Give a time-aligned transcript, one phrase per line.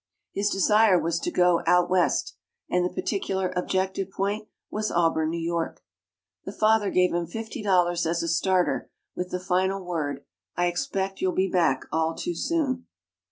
[0.33, 2.35] His desire was to go "Out West,"
[2.67, 5.83] and the particular objective point was Auburn, New York.
[6.43, 10.25] The father gave him fifty dollars as a starter, with the final word,
[10.55, 12.87] "I expect you'll be back all too soon."